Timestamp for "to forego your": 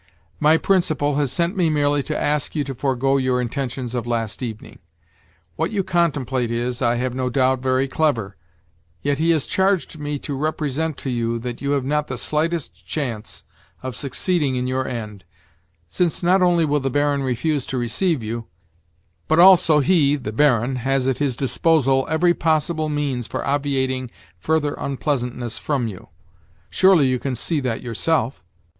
2.63-3.39